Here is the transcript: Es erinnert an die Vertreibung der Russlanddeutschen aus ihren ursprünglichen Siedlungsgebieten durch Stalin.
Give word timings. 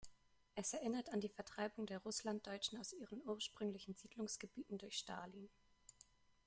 Es 0.55 0.73
erinnert 0.73 1.09
an 1.13 1.21
die 1.21 1.29
Vertreibung 1.29 1.85
der 1.85 1.99
Russlanddeutschen 1.99 2.79
aus 2.79 2.91
ihren 2.91 3.21
ursprünglichen 3.23 3.93
Siedlungsgebieten 3.93 4.79
durch 4.79 4.97
Stalin. 4.97 5.47